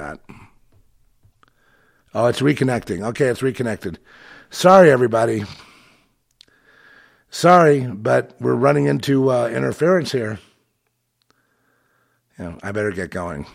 that. 0.00 0.20
Oh, 2.14 2.26
it's 2.26 2.40
reconnecting. 2.40 3.02
Okay, 3.08 3.26
it's 3.26 3.42
reconnected. 3.42 3.98
Sorry, 4.50 4.90
everybody. 4.90 5.44
Sorry, 7.30 7.86
but 7.86 8.34
we're 8.40 8.54
running 8.54 8.86
into 8.86 9.30
uh, 9.30 9.48
interference 9.48 10.10
here. 10.10 10.40
Yeah, 12.38 12.56
I 12.62 12.72
better 12.72 12.90
get 12.90 13.10
going. 13.10 13.46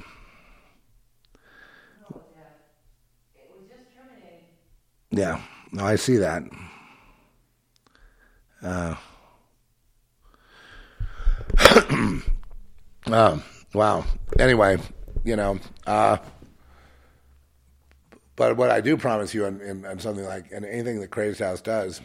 Yeah, 5.12 5.42
no, 5.72 5.86
I 5.86 5.96
see 5.96 6.18
that. 6.18 6.44
Uh, 8.62 8.96
uh, 13.08 13.40
wow. 13.74 14.06
Anyway, 14.40 14.78
you 15.24 15.36
know, 15.36 15.60
uh, 15.88 16.18
but 18.36 18.58
what 18.58 18.70
I 18.70 18.82
do 18.82 18.98
promise 18.98 19.34
you, 19.34 19.46
and 19.46 20.02
something 20.02 20.26
like, 20.26 20.52
and 20.52 20.66
anything 20.66 21.00
that 21.00 21.10
Crazed 21.10 21.40
House 21.40 21.62
does, 21.62 22.02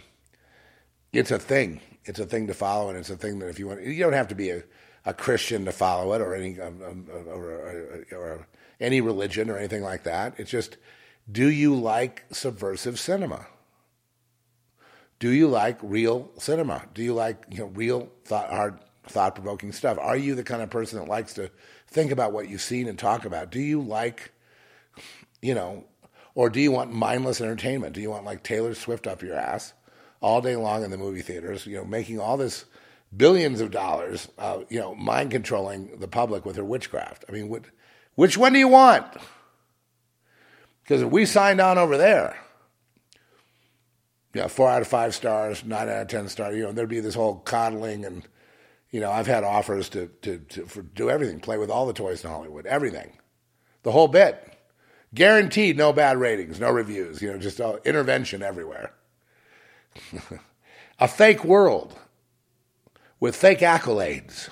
it's 1.12 1.30
a 1.30 1.38
thing. 1.38 1.80
It's 2.04 2.18
a 2.18 2.26
thing 2.26 2.46
to 2.46 2.54
follow, 2.54 2.88
and 2.88 2.98
it's 2.98 3.10
a 3.10 3.16
thing 3.16 3.40
that 3.40 3.48
if 3.48 3.58
you 3.58 3.68
want, 3.68 3.82
you 3.82 4.02
don't 4.02 4.12
have 4.12 4.28
to 4.28 4.34
be 4.34 4.50
a, 4.50 4.62
a 5.04 5.12
Christian 5.12 5.64
to 5.64 5.72
follow 5.72 6.12
it, 6.14 6.20
or 6.20 6.34
any, 6.34 6.60
um, 6.60 6.80
um, 6.82 7.06
or, 7.28 7.50
or, 7.50 8.06
or 8.12 8.46
any 8.80 9.00
religion 9.00 9.50
or 9.50 9.58
anything 9.58 9.82
like 9.82 10.04
that. 10.04 10.34
It's 10.38 10.50
just, 10.50 10.76
do 11.30 11.50
you 11.50 11.74
like 11.74 12.24
subversive 12.30 12.98
cinema? 12.98 13.46
Do 15.18 15.30
you 15.30 15.48
like 15.48 15.78
real 15.82 16.30
cinema? 16.38 16.86
Do 16.94 17.02
you 17.02 17.12
like 17.12 17.44
you 17.50 17.58
know 17.58 17.66
real 17.66 18.08
thought, 18.24 18.48
hard, 18.48 18.78
thought 19.04 19.34
provoking 19.34 19.72
stuff? 19.72 19.98
Are 19.98 20.16
you 20.16 20.34
the 20.34 20.42
kind 20.42 20.62
of 20.62 20.70
person 20.70 20.98
that 20.98 21.08
likes 21.08 21.34
to 21.34 21.50
think 21.88 22.10
about 22.10 22.32
what 22.32 22.48
you've 22.48 22.62
seen 22.62 22.88
and 22.88 22.98
talk 22.98 23.26
about? 23.26 23.50
Do 23.50 23.60
you 23.60 23.82
like, 23.82 24.32
you 25.42 25.54
know, 25.54 25.84
or 26.34 26.50
do 26.50 26.60
you 26.60 26.70
want 26.70 26.92
mindless 26.92 27.40
entertainment? 27.40 27.94
Do 27.94 28.00
you 28.00 28.10
want 28.10 28.24
like 28.24 28.42
Taylor 28.42 28.74
Swift 28.74 29.06
up 29.06 29.22
your 29.22 29.34
ass 29.34 29.72
all 30.20 30.40
day 30.40 30.56
long 30.56 30.84
in 30.84 30.90
the 30.90 30.98
movie 30.98 31.22
theaters, 31.22 31.66
you 31.66 31.76
know, 31.76 31.84
making 31.84 32.20
all 32.20 32.36
this 32.36 32.64
billions 33.16 33.60
of 33.60 33.70
dollars, 33.70 34.28
uh, 34.38 34.60
you 34.68 34.78
know, 34.78 34.94
mind 34.94 35.30
controlling 35.30 35.98
the 35.98 36.08
public 36.08 36.44
with 36.44 36.56
her 36.56 36.64
witchcraft? 36.64 37.24
I 37.28 37.32
mean, 37.32 37.48
what, 37.48 37.64
which 38.14 38.36
one 38.36 38.52
do 38.52 38.58
you 38.58 38.68
want? 38.68 39.06
Because 40.82 41.02
if 41.02 41.10
we 41.10 41.24
signed 41.24 41.60
on 41.60 41.78
over 41.78 41.96
there, 41.96 42.36
yeah, 44.34 44.46
four 44.46 44.68
out 44.68 44.82
of 44.82 44.88
five 44.88 45.14
stars, 45.14 45.64
nine 45.64 45.88
out 45.88 46.02
of 46.02 46.08
ten 46.08 46.28
stars. 46.28 46.56
You 46.56 46.64
know, 46.64 46.72
there'd 46.72 46.88
be 46.88 47.00
this 47.00 47.14
whole 47.14 47.36
coddling, 47.36 48.04
and 48.04 48.26
you 48.90 49.00
know, 49.00 49.10
I've 49.10 49.26
had 49.26 49.44
offers 49.44 49.88
to 49.90 50.06
to, 50.22 50.38
to 50.38 50.66
for, 50.66 50.82
do 50.82 51.10
everything, 51.10 51.40
play 51.40 51.58
with 51.58 51.70
all 51.70 51.86
the 51.86 51.92
toys 51.92 52.24
in 52.24 52.30
Hollywood, 52.30 52.66
everything, 52.66 53.18
the 53.82 53.92
whole 53.92 54.08
bit, 54.08 54.56
guaranteed, 55.14 55.76
no 55.76 55.92
bad 55.92 56.18
ratings, 56.18 56.60
no 56.60 56.70
reviews. 56.70 57.20
You 57.22 57.32
know, 57.32 57.38
just 57.38 57.60
uh, 57.60 57.78
intervention 57.84 58.42
everywhere. 58.42 58.92
A 60.98 61.08
fake 61.08 61.44
world 61.44 61.98
with 63.18 63.36
fake 63.36 63.60
accolades, 63.60 64.48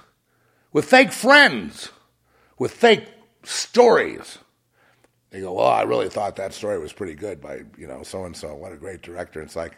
with 0.73 0.85
fake 0.85 1.13
friends, 1.13 1.91
with 2.59 2.73
fake 2.73 3.07
stories. 3.43 4.39
They 5.31 5.41
go, 5.41 5.53
well, 5.53 5.67
I 5.67 5.83
really 5.83 6.09
thought 6.09 6.37
that 6.37 6.55
story 6.55 6.79
was 6.79 6.93
pretty 6.93 7.15
good 7.15 7.41
by, 7.41 7.63
you 7.77 7.87
know, 7.87 8.03
so 8.03 8.25
and 8.25 8.37
so. 8.37 8.55
What 8.55 8.73
a 8.73 8.77
great 8.77 9.03
director. 9.03 9.43
It's 9.43 9.57
like, 9.57 9.77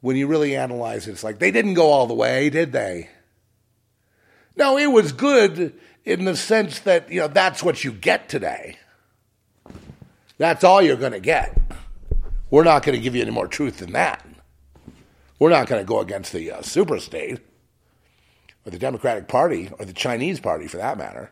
when 0.00 0.16
you 0.16 0.26
really 0.26 0.56
analyze 0.56 1.06
it, 1.06 1.12
it's 1.12 1.24
like, 1.24 1.38
they 1.38 1.50
didn't 1.50 1.74
go 1.74 1.90
all 1.90 2.06
the 2.06 2.14
way, 2.14 2.50
did 2.50 2.72
they? 2.72 3.10
No, 4.56 4.76
it 4.76 4.88
was 4.88 5.12
good 5.12 5.78
in 6.04 6.24
the 6.24 6.36
sense 6.36 6.80
that, 6.80 7.12
you 7.12 7.20
know, 7.20 7.28
that's 7.28 7.62
what 7.62 7.84
you 7.84 7.92
get 7.92 8.28
today. 8.28 8.76
That's 10.38 10.64
all 10.64 10.80
you're 10.80 10.96
going 10.96 11.12
to 11.12 11.20
get. 11.20 11.56
We're 12.50 12.64
not 12.64 12.82
going 12.82 12.96
to 12.96 13.02
give 13.02 13.14
you 13.14 13.22
any 13.22 13.30
more 13.30 13.48
truth 13.48 13.78
than 13.78 13.92
that. 13.92 14.24
We're 15.38 15.50
not 15.50 15.66
going 15.66 15.82
to 15.82 15.86
go 15.86 16.00
against 16.00 16.32
the 16.32 16.50
uh, 16.50 16.60
superstate 16.60 17.40
or 18.64 18.70
the 18.70 18.78
Democratic 18.78 19.28
Party 19.28 19.70
or 19.78 19.84
the 19.84 19.92
Chinese 19.92 20.40
Party 20.40 20.66
for 20.66 20.78
that 20.78 20.98
matter. 20.98 21.30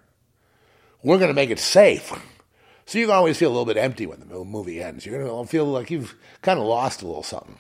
We're 1.03 1.19
going 1.19 1.29
to 1.29 1.35
make 1.35 1.51
it 1.51 1.59
safe. 1.59 2.13
So 2.87 2.99
going 2.99 3.09
to 3.09 3.15
always 3.15 3.39
feel 3.39 3.49
a 3.49 3.55
little 3.55 3.65
bit 3.65 3.77
empty 3.77 4.07
when 4.07 4.21
the 4.21 4.45
movie 4.45 4.81
ends. 4.81 5.05
You're 5.05 5.23
going 5.23 5.45
to 5.45 5.51
feel 5.51 5.67
like 5.67 5.91
you've 5.91 6.15
kind 6.43 6.59
of 6.59 6.67
lost 6.67 7.03
a 7.03 7.07
little 7.07 7.25
something. 7.25 7.59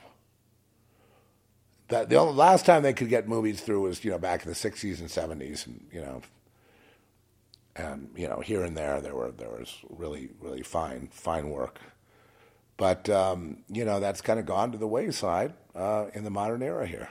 That 1.88 2.08
the 2.08 2.16
only, 2.16 2.34
last 2.34 2.66
time 2.66 2.82
they 2.82 2.92
could 2.92 3.08
get 3.08 3.28
movies 3.28 3.60
through 3.60 3.82
was 3.82 4.04
you 4.04 4.10
know 4.10 4.18
back 4.18 4.44
in 4.44 4.48
the 4.48 4.56
60s 4.56 4.98
and 4.98 5.08
70s, 5.08 5.66
and 5.66 5.86
you 5.92 6.00
know, 6.00 6.22
and 7.76 8.10
you 8.16 8.28
know 8.28 8.40
here 8.40 8.62
and 8.64 8.76
there 8.76 9.00
there 9.00 9.14
were 9.14 9.30
there 9.30 9.50
was 9.50 9.76
really 9.88 10.30
really 10.40 10.62
fine 10.62 11.08
fine 11.12 11.50
work, 11.50 11.80
but 12.76 13.08
um, 13.08 13.58
you 13.68 13.84
know 13.84 14.00
that's 14.00 14.20
kind 14.20 14.40
of 14.40 14.46
gone 14.46 14.72
to 14.72 14.78
the 14.78 14.88
wayside 14.88 15.54
uh, 15.74 16.06
in 16.14 16.24
the 16.24 16.30
modern 16.30 16.62
era 16.62 16.86
here. 16.86 17.08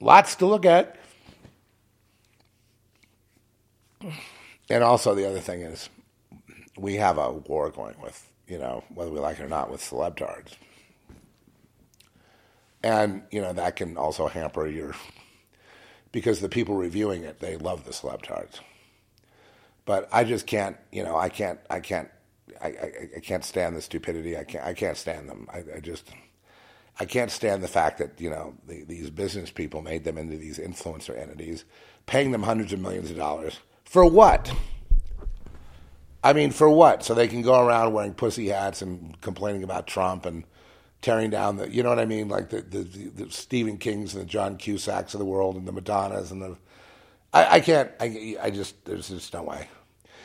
Lots 0.00 0.34
to 0.36 0.46
look 0.46 0.66
at. 0.66 0.96
And 4.68 4.82
also, 4.82 5.14
the 5.14 5.28
other 5.28 5.40
thing 5.40 5.60
is, 5.60 5.88
we 6.76 6.94
have 6.96 7.18
a 7.18 7.30
war 7.32 7.70
going 7.70 7.94
with, 8.02 8.28
you 8.48 8.58
know, 8.58 8.82
whether 8.94 9.10
we 9.10 9.20
like 9.20 9.38
it 9.38 9.44
or 9.44 9.48
not, 9.48 9.70
with 9.70 9.80
celebtards. 9.80 10.54
And, 12.82 13.22
you 13.30 13.40
know, 13.40 13.52
that 13.52 13.76
can 13.76 13.96
also 13.96 14.26
hamper 14.26 14.66
your, 14.66 14.94
because 16.12 16.40
the 16.40 16.48
people 16.48 16.74
reviewing 16.74 17.24
it, 17.24 17.40
they 17.40 17.56
love 17.56 17.84
the 17.84 17.90
celebtards. 17.90 18.60
But 19.84 20.08
I 20.12 20.24
just 20.24 20.46
can't, 20.46 20.76
you 20.92 21.02
know, 21.02 21.16
I 21.16 21.28
can't, 21.28 21.58
I 21.68 21.80
can't, 21.80 22.08
I, 22.60 22.68
I, 22.68 22.92
I 23.16 23.20
can't 23.20 23.44
stand 23.44 23.74
the 23.74 23.82
stupidity. 23.82 24.36
I 24.36 24.44
can't, 24.44 24.64
I 24.64 24.74
can't 24.74 24.96
stand 24.96 25.28
them. 25.28 25.48
I, 25.52 25.64
I 25.76 25.80
just, 25.80 26.10
I 27.00 27.04
can't 27.04 27.30
stand 27.30 27.64
the 27.64 27.68
fact 27.68 27.98
that, 27.98 28.20
you 28.20 28.30
know, 28.30 28.54
the, 28.68 28.84
these 28.84 29.10
business 29.10 29.50
people 29.50 29.82
made 29.82 30.04
them 30.04 30.18
into 30.18 30.36
these 30.36 30.58
influencer 30.58 31.18
entities, 31.18 31.64
paying 32.06 32.30
them 32.30 32.42
hundreds 32.42 32.72
of 32.72 32.80
millions 32.80 33.10
of 33.10 33.16
dollars. 33.16 33.58
For 33.84 34.04
what? 34.04 34.52
I 36.22 36.32
mean, 36.32 36.52
for 36.52 36.70
what? 36.70 37.02
So 37.02 37.14
they 37.14 37.26
can 37.26 37.42
go 37.42 37.66
around 37.66 37.92
wearing 37.92 38.14
pussy 38.14 38.48
hats 38.48 38.82
and 38.82 39.20
complaining 39.20 39.64
about 39.64 39.88
Trump 39.88 40.26
and 40.26 40.44
tearing 41.02 41.30
down 41.30 41.56
the, 41.56 41.70
you 41.70 41.82
know 41.82 41.88
what 41.88 41.98
I 41.98 42.06
mean? 42.06 42.28
Like 42.28 42.50
the, 42.50 42.62
the, 42.62 42.82
the 42.82 43.30
Stephen 43.30 43.76
Kings 43.76 44.14
and 44.14 44.22
the 44.22 44.28
John 44.28 44.56
Cusacks 44.56 45.14
of 45.14 45.18
the 45.18 45.24
world 45.24 45.56
and 45.56 45.66
the 45.66 45.72
Madonnas 45.72 46.30
and 46.30 46.40
the, 46.40 46.56
I, 47.32 47.56
I 47.56 47.60
can't, 47.60 47.90
I, 48.00 48.36
I 48.40 48.50
just, 48.50 48.84
there's 48.84 49.08
just 49.08 49.34
no 49.34 49.42
way. 49.42 49.68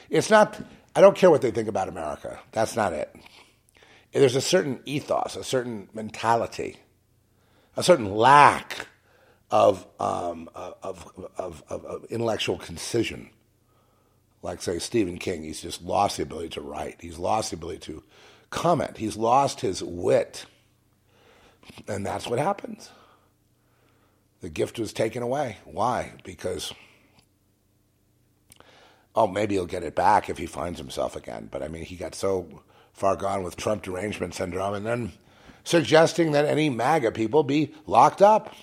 It's 0.10 0.30
not, 0.30 0.60
I 0.96 1.02
don't 1.02 1.18
care 1.18 1.30
what 1.30 1.42
they 1.42 1.52
think 1.52 1.68
about 1.68 1.90
America. 1.90 2.40
That's 2.52 2.76
not 2.76 2.94
it. 2.94 3.14
There's 4.14 4.36
a 4.36 4.42
certain 4.42 4.80
ethos, 4.86 5.36
a 5.36 5.44
certain 5.44 5.90
mentality, 5.94 6.78
a 7.76 7.84
certain 7.84 8.16
lack 8.16 8.88
of, 9.52 9.86
um, 10.00 10.50
of, 10.56 11.12
of, 11.38 11.64
of, 11.70 11.86
of 11.86 12.06
intellectual 12.06 12.58
concision 12.58 13.30
like 14.42 14.62
say 14.62 14.80
Stephen 14.80 15.18
King, 15.18 15.44
he's 15.44 15.62
just 15.62 15.82
lost 15.82 16.18
the 16.18 16.24
ability 16.24 16.50
to 16.50 16.62
write. 16.62 16.98
He's 17.02 17.18
lost 17.18 17.52
the 17.52 17.58
ability 17.58 17.80
to 17.80 18.04
comment. 18.50 18.98
He's 18.98 19.18
lost 19.18 19.62
his 19.62 19.84
wit. 19.84 20.46
And 21.88 22.06
that's 22.06 22.28
what 22.28 22.40
happens. 22.40 22.90
The 24.42 24.50
gift 24.50 24.80
was 24.80 24.94
taken 24.94 25.24
away. 25.24 25.58
Why? 25.66 26.14
Because 26.24 26.74
oh, 29.18 29.28
maybe 29.28 29.56
he'll 29.56 29.66
get 29.66 29.84
it 29.84 29.96
back 29.96 30.30
if 30.30 30.38
he 30.38 30.46
finds 30.46 30.80
himself 30.80 31.16
again. 31.16 31.50
But 31.52 31.64
I 31.64 31.68
mean, 31.68 31.84
he 31.84 31.96
got 31.96 32.14
so 32.14 32.62
far 32.94 33.16
gone 33.16 33.44
with 33.44 33.58
Trump 33.58 33.82
derangement 33.82 34.36
syndrome 34.36 34.76
and 34.76 34.86
then 34.86 35.12
suggesting 35.64 36.32
that 36.32 36.46
any 36.46 36.70
MAGA 36.70 37.12
people 37.12 37.44
be 37.44 37.74
locked 37.88 38.22
up. 38.22 38.54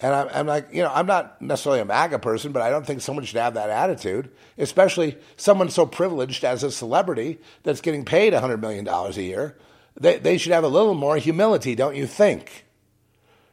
And 0.00 0.14
I'm, 0.14 0.28
I'm, 0.32 0.46
like, 0.46 0.68
you 0.72 0.82
know, 0.82 0.90
I'm 0.92 1.06
not 1.06 1.40
necessarily 1.40 1.80
a 1.80 1.84
MAGA 1.86 2.18
person, 2.18 2.52
but 2.52 2.60
I 2.60 2.68
don't 2.68 2.86
think 2.86 3.00
someone 3.00 3.24
should 3.24 3.38
have 3.38 3.54
that 3.54 3.70
attitude, 3.70 4.30
especially 4.58 5.16
someone 5.36 5.70
so 5.70 5.86
privileged 5.86 6.44
as 6.44 6.62
a 6.62 6.70
celebrity 6.70 7.38
that's 7.62 7.80
getting 7.80 8.04
paid 8.04 8.34
$100 8.34 8.60
million 8.60 8.86
a 8.86 9.10
year. 9.12 9.56
They, 9.98 10.18
they 10.18 10.38
should 10.38 10.52
have 10.52 10.64
a 10.64 10.68
little 10.68 10.94
more 10.94 11.16
humility, 11.16 11.74
don't 11.74 11.96
you 11.96 12.06
think? 12.06 12.64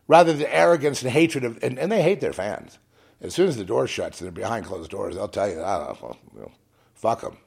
Rather 0.07 0.33
than 0.33 0.47
arrogance 0.47 1.01
and 1.01 1.11
hatred 1.11 1.43
of, 1.43 1.63
and, 1.63 1.79
and 1.79 1.91
they 1.91 2.01
hate 2.01 2.19
their 2.19 2.33
fans. 2.33 2.77
As 3.21 3.33
soon 3.33 3.47
as 3.47 3.55
the 3.55 3.63
door 3.63 3.87
shuts 3.87 4.19
and 4.19 4.25
they're 4.25 4.43
behind 4.43 4.65
closed 4.65 4.91
doors, 4.91 5.15
they'll 5.15 5.29
tell 5.29 5.49
you, 5.49 5.61
ah, 5.61 5.87
don't 5.87 6.01
know, 6.01 6.17
you 6.33 6.39
know 6.41 6.51
fuck 6.93 7.21
them. 7.21 7.37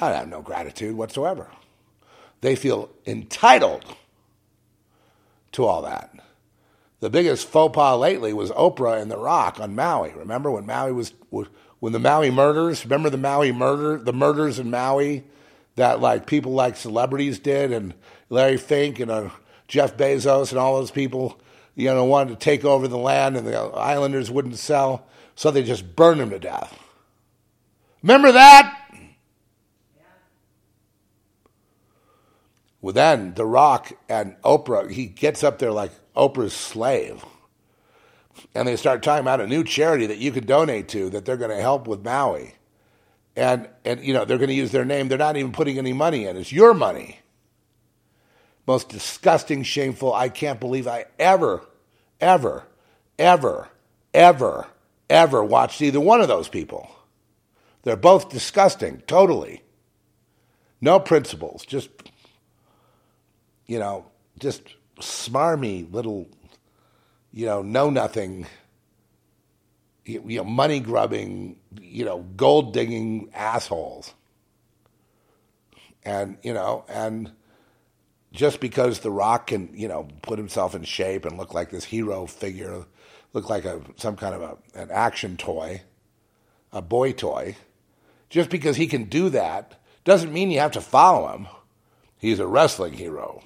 I 0.00 0.12
have 0.12 0.28
no 0.28 0.40
gratitude 0.40 0.96
whatsoever. 0.96 1.50
They 2.40 2.56
feel 2.56 2.90
entitled 3.06 3.84
to 5.52 5.66
all 5.66 5.82
that. 5.82 6.14
The 7.00 7.10
biggest 7.10 7.48
faux 7.48 7.74
pas 7.74 7.98
lately 7.98 8.32
was 8.32 8.50
Oprah 8.50 9.00
and 9.00 9.10
The 9.10 9.18
Rock 9.18 9.58
on 9.58 9.74
Maui. 9.74 10.12
Remember 10.14 10.50
when 10.50 10.66
Maui 10.66 10.92
was, 10.92 11.12
when 11.30 11.92
the 11.92 11.98
Maui 11.98 12.30
murders? 12.30 12.84
Remember 12.84 13.10
the 13.10 13.16
Maui 13.18 13.52
murder, 13.52 13.98
the 13.98 14.12
murders 14.12 14.58
in 14.58 14.70
Maui 14.70 15.24
that 15.80 16.00
like 16.00 16.26
people 16.26 16.52
like 16.52 16.76
celebrities 16.76 17.38
did, 17.38 17.72
and 17.72 17.94
Larry 18.28 18.56
Fink 18.56 19.00
and 19.00 19.10
uh, 19.10 19.30
Jeff 19.68 19.96
Bezos 19.96 20.50
and 20.50 20.58
all 20.58 20.76
those 20.76 20.90
people, 20.90 21.40
you 21.74 21.86
know, 21.86 22.04
wanted 22.04 22.30
to 22.30 22.36
take 22.36 22.64
over 22.64 22.88
the 22.88 22.98
land, 22.98 23.36
and 23.36 23.46
the 23.46 23.56
islanders 23.56 24.30
wouldn't 24.30 24.58
sell, 24.58 25.06
so 25.34 25.50
they 25.50 25.62
just 25.62 25.96
burned 25.96 26.20
them 26.20 26.30
to 26.30 26.38
death. 26.38 26.78
Remember 28.02 28.32
that? 28.32 28.76
Well, 32.82 32.94
then 32.94 33.34
The 33.34 33.44
Rock 33.44 33.92
and 34.08 34.40
Oprah, 34.42 34.90
he 34.90 35.06
gets 35.06 35.44
up 35.44 35.58
there 35.58 35.72
like 35.72 35.92
Oprah's 36.16 36.54
slave. 36.54 37.24
And 38.54 38.66
they 38.66 38.76
start 38.76 39.02
talking 39.02 39.20
about 39.20 39.42
a 39.42 39.46
new 39.46 39.64
charity 39.64 40.06
that 40.06 40.16
you 40.16 40.32
could 40.32 40.46
donate 40.46 40.88
to 40.88 41.10
that 41.10 41.26
they're 41.26 41.36
going 41.36 41.50
to 41.50 41.60
help 41.60 41.86
with 41.86 42.02
Maui. 42.02 42.54
And, 43.36 43.68
and, 43.84 44.04
you 44.04 44.12
know, 44.12 44.24
they're 44.24 44.38
going 44.38 44.48
to 44.48 44.54
use 44.54 44.72
their 44.72 44.84
name. 44.84 45.08
They're 45.08 45.18
not 45.18 45.36
even 45.36 45.52
putting 45.52 45.78
any 45.78 45.92
money 45.92 46.26
in. 46.26 46.36
It's 46.36 46.52
your 46.52 46.74
money. 46.74 47.20
Most 48.66 48.88
disgusting, 48.88 49.62
shameful. 49.62 50.12
I 50.12 50.28
can't 50.28 50.60
believe 50.60 50.86
I 50.86 51.06
ever, 51.18 51.62
ever, 52.20 52.66
ever, 53.18 53.68
ever, 54.12 54.66
ever 55.08 55.44
watched 55.44 55.80
either 55.80 56.00
one 56.00 56.20
of 56.20 56.28
those 56.28 56.48
people. 56.48 56.90
They're 57.82 57.96
both 57.96 58.30
disgusting, 58.30 59.02
totally. 59.06 59.62
No 60.80 61.00
principles, 61.00 61.64
just 61.64 61.88
you 63.70 63.78
know, 63.78 64.04
just 64.40 64.62
smarmy 64.98 65.90
little, 65.92 66.28
you 67.32 67.46
know, 67.46 67.62
know 67.62 67.88
nothing, 67.88 68.44
you 70.18 70.38
know, 70.38 70.44
money 70.44 70.80
grubbing, 70.80 71.56
you 71.80 72.04
know, 72.04 72.20
gold 72.36 72.72
digging 72.72 73.30
assholes. 73.34 74.14
And, 76.04 76.38
you 76.42 76.54
know, 76.54 76.84
and 76.88 77.32
just 78.32 78.60
because 78.60 79.00
The 79.00 79.10
Rock 79.10 79.48
can, 79.48 79.70
you 79.74 79.88
know, 79.88 80.08
put 80.22 80.38
himself 80.38 80.74
in 80.74 80.84
shape 80.84 81.24
and 81.24 81.36
look 81.36 81.52
like 81.52 81.70
this 81.70 81.84
hero 81.84 82.26
figure, 82.26 82.86
look 83.32 83.50
like 83.50 83.64
a 83.64 83.82
some 83.96 84.16
kind 84.16 84.34
of 84.34 84.42
a, 84.42 84.80
an 84.80 84.90
action 84.90 85.36
toy, 85.36 85.82
a 86.72 86.80
boy 86.80 87.12
toy, 87.12 87.56
just 88.30 88.50
because 88.50 88.76
he 88.76 88.86
can 88.86 89.04
do 89.04 89.28
that 89.30 89.80
doesn't 90.04 90.32
mean 90.32 90.50
you 90.50 90.60
have 90.60 90.72
to 90.72 90.80
follow 90.80 91.28
him. 91.32 91.46
He's 92.16 92.38
a 92.38 92.46
wrestling 92.46 92.94
hero 92.94 93.42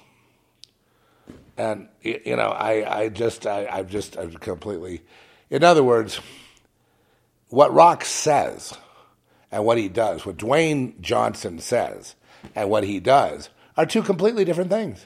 and 1.57 1.87
you 2.01 2.35
know, 2.35 2.49
I, 2.49 3.01
I 3.01 3.09
just, 3.09 3.47
I, 3.47 3.67
I've 3.67 3.89
just, 3.89 4.17
I've 4.17 4.39
completely. 4.39 5.01
In 5.49 5.63
other 5.63 5.83
words, 5.83 6.19
what 7.49 7.73
Rock 7.73 8.05
says 8.05 8.73
and 9.51 9.65
what 9.65 9.77
he 9.77 9.87
does, 9.87 10.25
what 10.25 10.37
Dwayne 10.37 10.99
Johnson 10.99 11.59
says 11.59 12.15
and 12.55 12.69
what 12.69 12.83
he 12.83 12.99
does, 12.99 13.49
are 13.77 13.85
two 13.85 14.03
completely 14.03 14.45
different 14.45 14.69
things. 14.69 15.05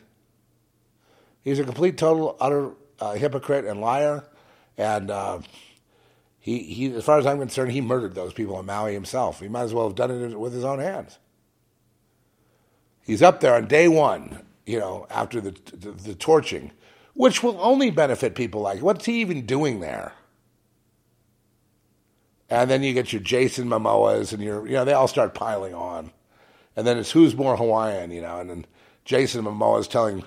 He's 1.41 1.59
a 1.59 1.63
complete, 1.63 1.97
total, 1.97 2.35
utter 2.39 2.71
uh, 2.99 3.13
hypocrite 3.13 3.65
and 3.65 3.81
liar, 3.81 4.23
and 4.77 5.09
uh, 5.09 5.39
he, 6.39 6.59
he, 6.59 6.93
as 6.93 7.03
far 7.03 7.17
as 7.17 7.25
I'm 7.25 7.39
concerned, 7.39 7.71
he 7.71 7.81
murdered 7.81 8.13
those 8.13 8.33
people 8.33 8.59
in 8.59 8.65
Maui 8.65 8.93
himself. 8.93 9.39
He 9.39 9.47
might 9.47 9.63
as 9.63 9.73
well 9.73 9.87
have 9.87 9.95
done 9.95 10.11
it 10.11 10.39
with 10.39 10.53
his 10.53 10.65
own 10.65 10.79
hands. 10.79 11.17
He's 13.01 13.21
up 13.21 13.39
there 13.39 13.55
on 13.55 13.67
day 13.67 13.87
one 13.87 14.45
you 14.69 14.79
know, 14.79 15.07
after 15.09 15.41
the, 15.41 15.49
the, 15.73 15.89
the 15.89 16.13
torching, 16.13 16.71
which 17.15 17.41
will 17.41 17.59
only 17.59 17.89
benefit 17.89 18.35
people 18.35 18.61
like, 18.61 18.83
what's 18.83 19.05
he 19.05 19.19
even 19.19 19.47
doing 19.47 19.79
there? 19.79 20.13
And 22.49 22.69
then 22.69 22.81
you 22.83 22.93
get 22.93 23.13
your 23.13 23.21
Jason 23.21 23.67
Momoas 23.67 24.33
and 24.33 24.41
your, 24.41 24.65
you 24.65 24.73
know, 24.73 24.85
they 24.85 24.93
all 24.93 25.07
start 25.07 25.35
piling 25.35 25.73
on. 25.73 26.11
And 26.75 26.87
then 26.87 26.97
it's 26.97 27.11
who's 27.11 27.35
more 27.35 27.57
Hawaiian, 27.57 28.11
you 28.11 28.21
know, 28.21 28.39
and 28.39 28.49
then 28.49 28.65
Jason 29.05 29.45
Momoa 29.45 29.79
is 29.79 29.87
telling 29.87 30.23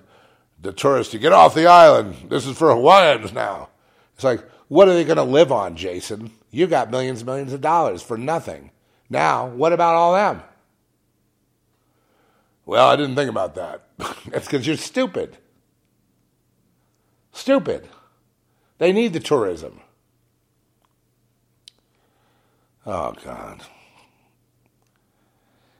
the 0.60 0.72
tourists 0.72 1.10
to 1.12 1.18
get 1.18 1.32
off 1.32 1.54
the 1.54 1.66
island. 1.66 2.30
This 2.30 2.46
is 2.46 2.56
for 2.56 2.72
Hawaiians 2.72 3.32
now. 3.32 3.70
It's 4.14 4.24
like, 4.24 4.48
what 4.68 4.88
are 4.88 4.94
they 4.94 5.04
going 5.04 5.16
to 5.16 5.22
live 5.22 5.50
on, 5.52 5.76
Jason? 5.76 6.30
You 6.50 6.66
got 6.66 6.90
millions 6.90 7.20
and 7.20 7.26
millions 7.26 7.52
of 7.52 7.60
dollars 7.60 8.02
for 8.02 8.16
nothing. 8.16 8.70
Now, 9.10 9.48
what 9.48 9.72
about 9.72 9.94
all 9.94 10.14
them? 10.14 10.42
Well, 12.64 12.88
I 12.88 12.96
didn't 12.96 13.16
think 13.16 13.28
about 13.28 13.54
that. 13.56 13.82
That's 14.28 14.46
because 14.46 14.66
you're 14.66 14.76
stupid. 14.76 15.36
Stupid. 17.32 17.88
They 18.78 18.92
need 18.92 19.12
the 19.12 19.20
tourism. 19.20 19.81
Oh, 22.86 23.14
God. 23.24 23.62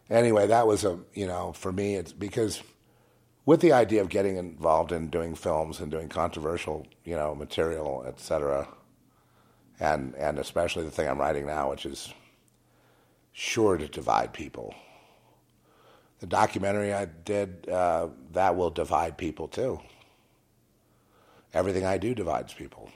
Anyway, 0.09 0.47
that 0.47 0.67
was 0.67 0.85
a, 0.85 0.99
you 1.15 1.27
know, 1.27 1.53
for 1.53 1.73
me, 1.73 1.95
it's 1.97 2.13
because 2.13 2.63
with 3.45 3.61
the 3.61 3.73
idea 3.73 4.01
of 4.01 4.09
getting 4.09 4.37
involved 4.37 4.93
in 4.93 5.09
doing 5.09 5.35
films 5.35 5.81
and 5.81 5.91
doing 5.91 6.09
controversial, 6.09 6.87
you 7.05 7.17
know, 7.17 7.35
material, 7.35 8.05
etc., 8.07 8.69
and, 9.81 10.15
and 10.15 10.39
especially 10.39 10.85
the 10.85 10.91
thing 10.91 11.09
I'm 11.09 11.19
writing 11.19 11.47
now, 11.47 11.71
which 11.71 11.87
is 11.87 12.13
sure 13.33 13.77
to 13.77 13.89
divide 13.89 14.33
people 14.33 14.75
the 16.23 16.29
documentary 16.29 16.95
I 16.95 17.07
did, 17.07 17.69
uh, 17.69 18.07
that 18.31 18.55
will 18.55 18.71
divide 18.71 19.19
people 19.19 19.49
too. 19.49 19.81
Everything 21.53 21.85
I 21.85 21.99
do 21.99 22.15
divides 22.15 22.55
people. 22.55 22.89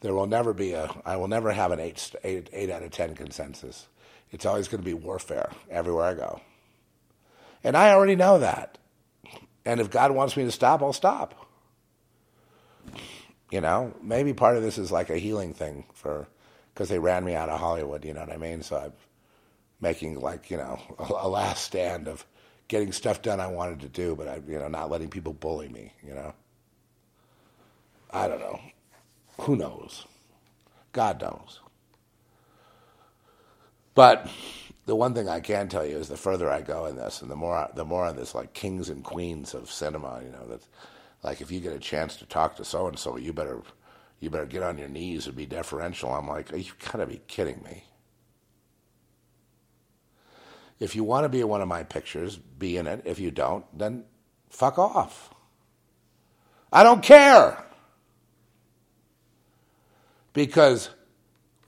There 0.00 0.14
will 0.14 0.26
never 0.26 0.52
be 0.52 0.72
a, 0.72 0.90
I 1.04 1.16
will 1.16 1.28
never 1.28 1.52
have 1.52 1.72
an 1.72 1.80
eight, 1.80 2.14
eight, 2.22 2.50
eight 2.52 2.70
out 2.70 2.82
of 2.82 2.90
10 2.90 3.14
consensus. 3.14 3.86
It's 4.30 4.44
always 4.44 4.68
going 4.68 4.82
to 4.82 4.84
be 4.84 4.94
warfare 4.94 5.50
everywhere 5.70 6.04
I 6.04 6.14
go. 6.14 6.40
And 7.64 7.76
I 7.76 7.90
already 7.90 8.16
know 8.16 8.38
that. 8.38 8.78
And 9.64 9.80
if 9.80 9.90
God 9.90 10.12
wants 10.12 10.36
me 10.36 10.44
to 10.44 10.52
stop, 10.52 10.82
I'll 10.82 10.92
stop. 10.92 11.48
You 13.50 13.60
know, 13.60 13.94
maybe 14.02 14.32
part 14.32 14.56
of 14.56 14.62
this 14.62 14.78
is 14.78 14.92
like 14.92 15.10
a 15.10 15.16
healing 15.16 15.54
thing 15.54 15.84
for, 15.94 16.28
because 16.74 16.88
they 16.88 16.98
ran 16.98 17.24
me 17.24 17.34
out 17.34 17.48
of 17.48 17.58
Hollywood, 17.58 18.04
you 18.04 18.12
know 18.12 18.20
what 18.20 18.32
I 18.32 18.36
mean? 18.36 18.62
So 18.62 18.76
I'm 18.76 18.92
making 19.80 20.20
like 20.20 20.50
you 20.50 20.56
know 20.56 20.80
a, 20.98 21.04
a, 21.26 21.28
last 21.28 21.64
stand 21.64 22.08
of 22.08 22.24
getting 22.68 22.92
stuff 22.92 23.22
done 23.22 23.40
I 23.40 23.46
wanted 23.46 23.80
to 23.80 23.88
do, 23.88 24.16
but 24.16 24.28
I 24.28 24.40
you 24.46 24.58
know 24.58 24.68
not 24.68 24.90
letting 24.90 25.08
people 25.08 25.32
bully 25.32 25.68
me. 25.68 25.92
You 26.06 26.14
know, 26.14 26.34
I 28.10 28.28
don't 28.28 28.40
know. 28.40 28.60
Who 29.42 29.56
knows? 29.56 30.06
God 30.92 31.20
knows. 31.20 31.60
But 33.94 34.28
the 34.86 34.96
one 34.96 35.14
thing 35.14 35.28
I 35.28 35.40
can 35.40 35.68
tell 35.68 35.86
you 35.86 35.96
is 35.96 36.08
the 36.08 36.16
further 36.16 36.50
I 36.50 36.62
go 36.62 36.86
in 36.86 36.96
this, 36.96 37.22
and 37.22 37.30
the 37.30 37.36
more 37.36 37.68
the 37.74 37.84
more 37.84 38.06
on 38.06 38.16
this 38.16 38.34
like 38.34 38.52
kings 38.54 38.88
and 38.88 39.04
queens 39.04 39.54
of 39.54 39.70
cinema, 39.70 40.20
you 40.24 40.30
know 40.30 40.46
that 40.48 40.62
like 41.22 41.40
if 41.40 41.50
you 41.50 41.60
get 41.60 41.72
a 41.74 41.78
chance 41.78 42.16
to 42.16 42.26
talk 42.26 42.56
to 42.56 42.64
so 42.64 42.86
and 42.86 42.98
so, 42.98 43.16
you 43.16 43.32
better 43.32 43.62
you 44.20 44.30
better 44.30 44.46
get 44.46 44.62
on 44.62 44.78
your 44.78 44.88
knees 44.88 45.26
and 45.26 45.36
be 45.36 45.46
deferential. 45.46 46.14
I'm 46.14 46.28
like, 46.28 46.50
you 46.52 46.72
gotta 46.92 47.06
be 47.06 47.20
kidding 47.26 47.62
me. 47.64 47.84
If 50.78 50.94
you 50.94 51.04
want 51.04 51.24
to 51.24 51.28
be 51.28 51.40
in 51.40 51.48
one 51.48 51.62
of 51.62 51.68
my 51.68 51.84
pictures, 51.84 52.36
be 52.36 52.76
in 52.76 52.86
it. 52.86 53.02
If 53.04 53.18
you 53.18 53.30
don't, 53.30 53.64
then 53.76 54.04
fuck 54.50 54.78
off. 54.78 55.30
I 56.72 56.82
don't 56.82 57.02
care. 57.02 57.64
Because 60.36 60.90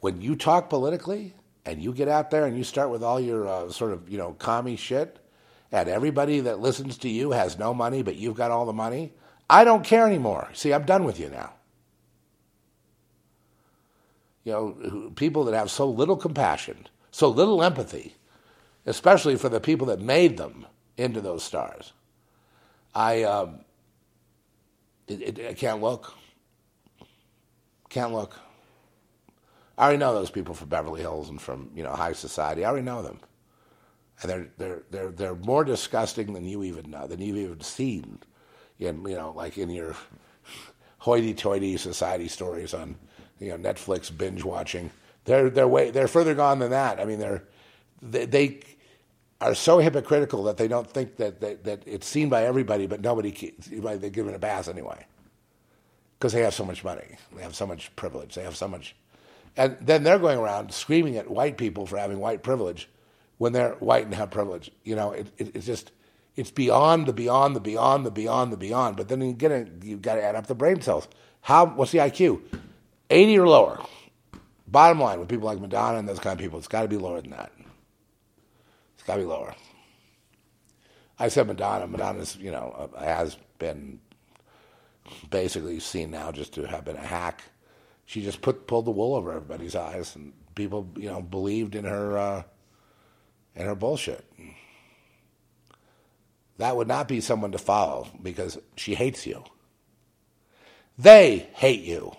when 0.00 0.20
you 0.20 0.36
talk 0.36 0.68
politically 0.68 1.32
and 1.64 1.82
you 1.82 1.94
get 1.94 2.06
out 2.06 2.30
there 2.30 2.44
and 2.44 2.54
you 2.54 2.64
start 2.64 2.90
with 2.90 3.02
all 3.02 3.18
your 3.18 3.48
uh, 3.48 3.70
sort 3.70 3.94
of, 3.94 4.10
you 4.10 4.18
know, 4.18 4.34
commie 4.34 4.76
shit, 4.76 5.18
and 5.72 5.88
everybody 5.88 6.40
that 6.40 6.60
listens 6.60 6.98
to 6.98 7.08
you 7.08 7.30
has 7.30 7.58
no 7.58 7.72
money, 7.72 8.02
but 8.02 8.16
you've 8.16 8.36
got 8.36 8.50
all 8.50 8.66
the 8.66 8.74
money, 8.74 9.14
I 9.48 9.64
don't 9.64 9.86
care 9.86 10.06
anymore. 10.06 10.50
See, 10.52 10.74
I'm 10.74 10.84
done 10.84 11.04
with 11.04 11.18
you 11.18 11.30
now. 11.30 11.54
You 14.44 14.52
know, 14.52 15.12
people 15.16 15.44
that 15.44 15.54
have 15.54 15.70
so 15.70 15.88
little 15.88 16.18
compassion, 16.18 16.88
so 17.10 17.30
little 17.30 17.62
empathy, 17.62 18.16
especially 18.84 19.36
for 19.36 19.48
the 19.48 19.60
people 19.60 19.86
that 19.86 19.98
made 19.98 20.36
them 20.36 20.66
into 20.98 21.22
those 21.22 21.42
stars. 21.42 21.94
I, 22.94 23.22
um, 23.22 23.60
it, 25.06 25.38
it, 25.38 25.48
I 25.48 25.54
can't 25.54 25.80
look. 25.80 26.12
Can't 27.88 28.12
look. 28.12 28.36
I 29.78 29.84
already 29.84 29.98
know 29.98 30.14
those 30.14 30.30
people 30.30 30.54
from 30.54 30.68
Beverly 30.68 31.00
Hills 31.00 31.30
and 31.30 31.40
from 31.40 31.70
you 31.74 31.84
know 31.84 31.92
high 31.92 32.12
society. 32.12 32.64
I 32.64 32.70
already 32.70 32.84
know 32.84 33.02
them, 33.02 33.20
and 34.22 34.30
they're 34.30 34.48
they're 34.58 34.82
they're 34.90 35.10
they're 35.12 35.36
more 35.36 35.64
disgusting 35.64 36.34
than 36.34 36.44
you 36.44 36.64
even 36.64 36.90
know 36.90 37.06
than 37.06 37.22
you've 37.22 37.36
even 37.38 37.60
seen, 37.62 38.18
in 38.80 39.04
you 39.06 39.16
know 39.16 39.32
like 39.36 39.58
in 39.58 39.70
your 39.70 39.96
hoity-toity 40.98 41.76
society 41.78 42.28
stories 42.28 42.74
on 42.74 42.96
you 43.40 43.50
know 43.50 43.58
Netflix 43.58 44.16
binge 44.16 44.44
watching. 44.44 44.90
They're 45.24 45.50
they're 45.50 45.68
way 45.68 45.90
they're 45.90 46.08
further 46.08 46.34
gone 46.34 46.58
than 46.58 46.70
that. 46.72 47.00
I 47.00 47.06
mean 47.06 47.20
they're 47.20 47.44
they, 48.02 48.26
they 48.26 48.60
are 49.40 49.54
so 49.54 49.78
hypocritical 49.78 50.44
that 50.44 50.56
they 50.56 50.68
don't 50.68 50.88
think 50.90 51.16
that, 51.16 51.40
that, 51.40 51.64
that 51.64 51.82
it's 51.86 52.06
seen 52.06 52.28
by 52.28 52.44
everybody, 52.44 52.86
but 52.86 53.00
nobody, 53.00 53.54
they 53.70 54.10
give 54.10 54.26
it 54.26 54.34
a 54.34 54.38
bath 54.38 54.68
anyway. 54.68 55.06
Because 56.18 56.32
they 56.32 56.42
have 56.42 56.54
so 56.54 56.64
much 56.64 56.82
money, 56.82 57.16
they 57.36 57.42
have 57.42 57.54
so 57.54 57.66
much 57.66 57.94
privilege, 57.94 58.34
they 58.34 58.42
have 58.42 58.56
so 58.56 58.66
much. 58.66 58.96
And 59.56 59.76
then 59.80 60.02
they're 60.02 60.18
going 60.18 60.38
around 60.38 60.72
screaming 60.72 61.16
at 61.16 61.30
white 61.30 61.56
people 61.56 61.86
for 61.86 61.96
having 61.98 62.18
white 62.18 62.42
privilege 62.42 62.88
when 63.38 63.52
they're 63.52 63.74
white 63.74 64.04
and 64.04 64.14
have 64.14 64.30
privilege. 64.30 64.70
You 64.84 64.96
know, 64.96 65.12
it, 65.12 65.26
it, 65.38 65.56
it's 65.56 65.66
just, 65.66 65.90
it's 66.36 66.50
beyond 66.50 67.06
the 67.06 67.12
beyond 67.12 67.56
the 67.56 67.60
beyond 67.60 68.06
the 68.06 68.10
beyond 68.10 68.52
the 68.52 68.56
beyond. 68.56 68.96
But 68.96 69.08
then 69.08 69.20
you 69.20 69.32
get 69.32 69.68
you've 69.82 70.02
got 70.02 70.14
to 70.14 70.22
add 70.22 70.36
up 70.36 70.46
the 70.46 70.54
brain 70.54 70.80
cells. 70.80 71.08
How? 71.40 71.66
What's 71.66 71.92
the 71.92 71.98
IQ? 71.98 72.40
80 73.10 73.38
or 73.38 73.48
lower. 73.48 73.80
Bottom 74.66 75.00
line, 75.00 75.18
with 75.18 75.28
people 75.28 75.46
like 75.46 75.60
Madonna 75.60 75.98
and 75.98 76.08
those 76.08 76.18
kind 76.18 76.38
of 76.38 76.42
people, 76.42 76.58
it's 76.58 76.68
got 76.68 76.82
to 76.82 76.88
be 76.88 76.98
lower 76.98 77.20
than 77.22 77.30
that. 77.30 77.50
It's 78.94 79.02
got 79.06 79.14
to 79.14 79.20
be 79.20 79.26
lower. 79.26 79.54
I 81.18 81.28
said 81.28 81.46
Madonna. 81.46 81.86
Madonna's, 81.86 82.36
you 82.36 82.50
know, 82.50 82.90
uh, 82.94 83.02
has 83.02 83.36
been 83.58 83.98
basically 85.30 85.80
seen 85.80 86.10
now 86.10 86.30
just 86.32 86.52
to 86.54 86.64
have 86.64 86.84
been 86.84 86.96
a 86.96 87.06
hack. 87.06 87.42
She 88.08 88.22
just 88.22 88.40
put 88.40 88.66
pulled 88.66 88.86
the 88.86 88.90
wool 88.90 89.14
over 89.14 89.32
everybody's 89.32 89.76
eyes, 89.76 90.16
and 90.16 90.32
people, 90.54 90.88
you 90.96 91.10
know, 91.10 91.20
believed 91.20 91.74
in 91.74 91.84
her 91.84 92.16
uh, 92.16 92.42
in 93.54 93.66
her 93.66 93.74
bullshit. 93.74 94.24
That 96.56 96.74
would 96.74 96.88
not 96.88 97.06
be 97.06 97.20
someone 97.20 97.52
to 97.52 97.58
follow 97.58 98.08
because 98.22 98.56
she 98.76 98.94
hates 98.94 99.26
you. 99.26 99.44
They 100.96 101.50
hate 101.52 101.82
you. 101.82 102.16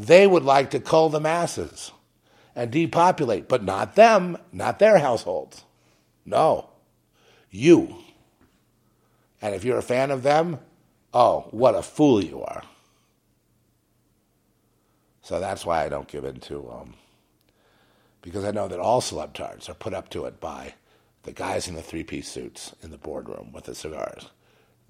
They 0.00 0.26
would 0.26 0.42
like 0.42 0.72
to 0.72 0.80
cull 0.80 1.10
the 1.10 1.20
masses 1.20 1.92
and 2.56 2.72
depopulate, 2.72 3.48
but 3.48 3.62
not 3.62 3.94
them, 3.94 4.36
not 4.50 4.80
their 4.80 4.98
households. 4.98 5.64
No, 6.26 6.70
you. 7.52 7.98
And 9.40 9.54
if 9.54 9.62
you're 9.62 9.78
a 9.78 9.82
fan 9.82 10.10
of 10.10 10.24
them, 10.24 10.58
oh, 11.14 11.46
what 11.52 11.76
a 11.76 11.82
fool 11.82 12.24
you 12.24 12.42
are. 12.42 12.64
So 15.22 15.40
that's 15.40 15.64
why 15.64 15.84
I 15.84 15.88
don't 15.88 16.08
give 16.08 16.24
in 16.24 16.40
to, 16.40 16.70
um, 16.70 16.94
because 18.22 18.44
I 18.44 18.50
know 18.50 18.68
that 18.68 18.80
all 18.80 19.00
celebtards 19.00 19.68
are 19.68 19.74
put 19.74 19.94
up 19.94 20.10
to 20.10 20.24
it 20.26 20.40
by 20.40 20.74
the 21.22 21.32
guys 21.32 21.68
in 21.68 21.74
the 21.74 21.82
three 21.82 22.04
piece 22.04 22.28
suits 22.28 22.74
in 22.82 22.90
the 22.90 22.98
boardroom 22.98 23.52
with 23.52 23.64
the 23.64 23.74
cigars. 23.74 24.30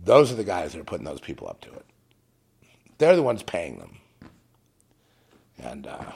Those 0.01 0.33
are 0.33 0.37
the 0.37 0.45
guys 0.45 0.73
that 0.73 0.81
are 0.81 0.85
putting 0.85 1.05
those 1.05 1.21
people 1.21 1.49
up 1.49 1.61
to 1.63 1.73
it. 1.73 1.87
They're 2.99 3.17
the 3.17 3.23
ones 3.23 3.43
paying 3.43 3.79
them. 3.79 3.99
And 5.59 5.87
uh, 5.87 6.13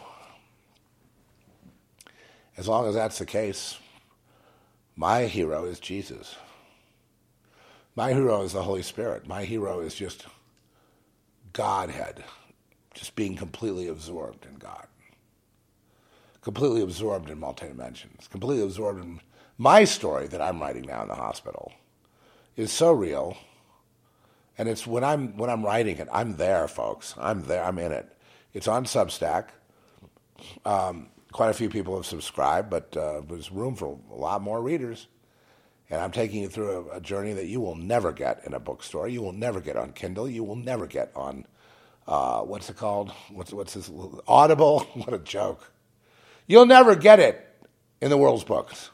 as 2.56 2.68
long 2.68 2.88
as 2.88 2.94
that's 2.94 3.18
the 3.18 3.26
case, 3.26 3.78
my 4.96 5.24
hero 5.26 5.64
is 5.64 5.78
Jesus. 5.78 6.36
My 7.94 8.12
hero 8.12 8.42
is 8.42 8.52
the 8.52 8.62
Holy 8.62 8.82
Spirit. 8.82 9.26
My 9.26 9.44
hero 9.44 9.80
is 9.80 9.94
just 9.94 10.26
Godhead, 11.52 12.24
just 12.96 13.14
being 13.14 13.36
completely 13.36 13.88
absorbed 13.88 14.46
in 14.46 14.54
God, 14.54 14.86
completely 16.40 16.82
absorbed 16.82 17.30
in 17.30 17.38
multi 17.38 17.68
dimensions, 17.68 18.26
completely 18.28 18.64
absorbed 18.64 19.04
in 19.04 19.20
my 19.58 19.84
story 19.84 20.26
that 20.28 20.40
I'm 20.40 20.60
writing 20.60 20.82
now 20.82 21.02
in 21.02 21.08
the 21.08 21.14
hospital 21.14 21.72
is 22.56 22.72
so 22.72 22.92
real. 22.92 23.36
And 24.58 24.68
it's 24.68 24.86
when 24.86 25.04
I'm 25.04 25.36
when 25.36 25.50
I'm 25.50 25.64
writing 25.64 25.98
it, 25.98 26.08
I'm 26.10 26.36
there, 26.36 26.66
folks. 26.66 27.14
I'm 27.18 27.42
there. 27.42 27.62
I'm 27.62 27.78
in 27.78 27.92
it. 27.92 28.10
It's 28.54 28.66
on 28.66 28.84
Substack. 28.84 29.48
Um, 30.64 31.08
quite 31.32 31.50
a 31.50 31.54
few 31.54 31.68
people 31.68 31.94
have 31.96 32.06
subscribed, 32.06 32.70
but 32.70 32.96
uh, 32.96 33.20
there's 33.28 33.52
room 33.52 33.76
for 33.76 33.98
a 34.10 34.14
lot 34.14 34.40
more 34.40 34.62
readers. 34.62 35.08
And 35.90 36.00
I'm 36.00 36.10
taking 36.10 36.42
you 36.42 36.48
through 36.48 36.88
a, 36.90 36.96
a, 36.96 37.00
journey 37.00 37.32
that 37.34 37.46
you 37.46 37.60
will 37.60 37.76
never 37.76 38.10
get 38.10 38.44
in 38.44 38.54
a 38.54 38.58
bookstore. 38.58 39.06
You 39.06 39.22
will 39.22 39.32
never 39.32 39.60
get 39.60 39.76
on 39.76 39.92
Kindle. 39.92 40.28
You 40.28 40.42
will 40.42 40.56
never 40.56 40.86
get 40.86 41.12
on 41.14 41.46
uh, 42.08 42.40
what's 42.42 42.70
it 42.70 42.76
called? 42.76 43.10
What's 43.30 43.52
what's 43.52 43.74
this? 43.74 43.90
Audible. 44.28 44.80
what 44.94 45.12
a 45.12 45.18
joke! 45.18 45.72
You'll 46.46 46.66
never 46.66 46.94
get 46.94 47.20
it 47.20 47.46
in 48.00 48.10
the 48.10 48.16
world's 48.16 48.44
books 48.44 48.90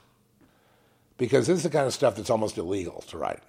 because 1.19 1.47
this 1.47 1.59
is 1.59 1.62
the 1.62 1.71
kind 1.71 1.87
of 1.87 1.95
stuff 1.95 2.16
that's 2.16 2.31
almost 2.31 2.59
illegal 2.59 3.02
to 3.09 3.19
write. 3.19 3.42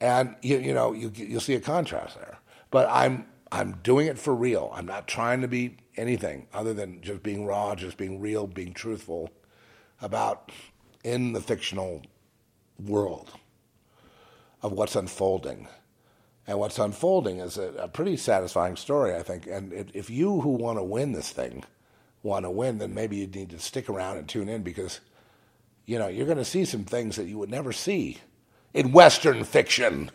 And 0.00 0.36
you, 0.42 0.58
you 0.58 0.74
know 0.74 0.92
you 0.92 1.12
you'll 1.14 1.40
see 1.40 1.54
a 1.54 1.60
contrast 1.60 2.16
there. 2.16 2.38
But 2.70 2.88
I'm 2.90 3.26
I'm 3.52 3.72
doing 3.82 4.06
it 4.06 4.18
for 4.18 4.34
real. 4.34 4.72
I'm 4.74 4.86
not 4.86 5.08
trying 5.08 5.40
to 5.42 5.48
be 5.48 5.76
anything 5.96 6.46
other 6.54 6.74
than 6.74 7.00
just 7.02 7.22
being 7.22 7.46
raw, 7.46 7.74
just 7.74 7.96
being 7.96 8.20
real, 8.20 8.46
being 8.46 8.72
truthful 8.72 9.30
about 10.00 10.52
in 11.04 11.32
the 11.32 11.40
fictional 11.40 12.02
world 12.84 13.30
of 14.62 14.72
what's 14.72 14.96
unfolding. 14.96 15.68
And 16.48 16.58
what's 16.58 16.80
unfolding 16.80 17.38
is 17.38 17.58
a, 17.58 17.74
a 17.74 17.88
pretty 17.88 18.16
satisfying 18.16 18.76
story, 18.76 19.14
I 19.14 19.22
think. 19.22 19.46
And 19.46 19.72
if 19.94 20.10
you 20.10 20.40
who 20.40 20.50
want 20.50 20.78
to 20.78 20.82
win 20.82 21.12
this 21.12 21.30
thing 21.30 21.64
want 22.24 22.44
to 22.44 22.50
win, 22.50 22.78
then 22.78 22.94
maybe 22.94 23.16
you 23.18 23.28
need 23.28 23.50
to 23.50 23.60
stick 23.60 23.88
around 23.88 24.16
and 24.16 24.28
tune 24.28 24.48
in 24.48 24.62
because, 24.62 25.00
you 25.86 25.98
know, 25.98 26.08
you're 26.08 26.26
going 26.26 26.38
to 26.38 26.44
see 26.44 26.64
some 26.64 26.84
things 26.84 27.14
that 27.16 27.26
you 27.26 27.38
would 27.38 27.50
never 27.50 27.72
see 27.72 28.18
in 28.74 28.90
Western 28.92 29.44
fiction 29.44 30.10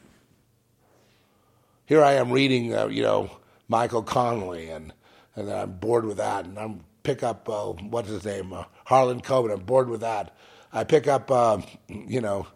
here 1.86 2.04
I 2.04 2.14
am 2.14 2.32
reading, 2.32 2.76
uh, 2.76 2.88
you 2.88 3.04
know, 3.04 3.30
Michael 3.68 4.04
Connelly, 4.04 4.70
and 4.70 4.94
and 5.36 5.52
I'm 5.52 5.74
bored 5.74 6.06
with 6.06 6.18
that, 6.18 6.46
and 6.46 6.58
I'm 6.58 6.84
pick 7.04 7.24
up 7.24 7.50
uh, 7.50 7.68
what's 7.74 8.10
his 8.10 8.26
name, 8.26 8.54
uh, 8.54 8.64
Harlan 8.86 9.22
Coben. 9.22 9.54
I'm 9.54 9.66
bored 9.66 9.90
with 9.90 10.02
that. 10.02 10.36
I 10.72 10.86
pick 10.86 11.08
up, 11.08 11.30
uh, 11.30 11.62
you 11.88 12.22
know, 12.22 12.48